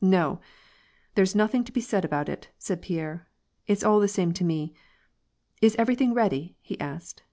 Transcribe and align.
"No! 0.00 0.38
there's 1.16 1.34
nothing 1.34 1.64
to 1.64 1.72
be 1.72 1.80
said 1.80 2.04
about 2.04 2.28
it," 2.28 2.50
said 2.56 2.80
Pierre." 2.80 3.26
It's 3.66 3.82
all 3.82 3.98
the 3.98 4.06
same 4.06 4.32
to 4.34 4.44
me.— 4.44 4.72
Is 5.60 5.74
everything 5.76 6.14
ready?" 6.14 6.56
he 6.60 6.78
asked. 6.78 7.24